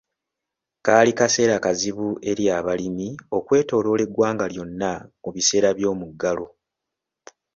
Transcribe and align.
Kaali 0.85 1.11
kaseera 1.19 1.55
kazibu 1.65 2.07
eri 2.31 2.45
abalimi 2.57 3.07
okwetooloora 3.37 4.03
eggwanga 4.07 4.45
lyonna 4.53 4.91
mu 5.23 5.29
biseera 5.35 5.69
by'omuggalo. 5.77 6.45